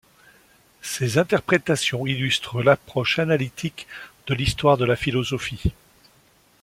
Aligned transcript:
Ses 0.81 1.19
interprétations 1.19 2.07
illustrent 2.07 2.63
l'approche 2.63 3.19
analytique 3.19 3.85
de 4.25 4.33
l'histoire 4.33 4.75
de 4.77 4.85
la 4.85 4.95
philosophie. 4.95 5.75